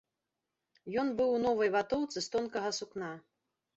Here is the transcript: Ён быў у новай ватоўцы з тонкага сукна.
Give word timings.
Ён 1.01 1.11
быў 1.19 1.29
у 1.33 1.37
новай 1.45 1.69
ватоўцы 1.75 2.17
з 2.27 2.27
тонкага 2.37 2.69
сукна. 2.79 3.11